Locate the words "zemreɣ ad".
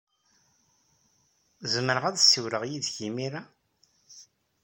1.71-2.17